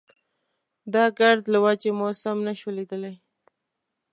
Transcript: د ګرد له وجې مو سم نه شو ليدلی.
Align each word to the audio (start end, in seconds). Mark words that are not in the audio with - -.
د 0.93 0.95
ګرد 1.19 1.43
له 1.53 1.59
وجې 1.65 1.91
مو 1.97 2.07
سم 2.21 2.37
نه 2.47 2.53
شو 2.59 2.69
ليدلی. 2.77 3.15